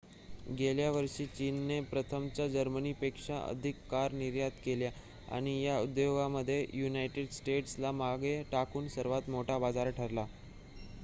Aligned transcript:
गेल्या 0.51 0.89
वर्षी 0.91 1.25
चीनने 1.27 1.79
प्रथमच 1.91 2.39
जर्मनी 2.53 2.93
पेक्षा 3.01 3.37
अधिक 3.41 3.75
कार 3.89 4.11
निर्यात 4.13 4.51
केल्या 4.63 4.89
आणि 5.31 5.53
या 5.61 5.79
उद्योगामध्ये 5.81 6.59
युनायटेड 6.73 7.29
स्टेट्स 7.33 7.77
ला 7.79 7.91
मागे 7.99 8.41
टाकून 8.51 8.87
सर्वात 8.89 9.29
मोठा 9.29 9.57
बाजार 9.59 9.89
ठरला 9.91 10.25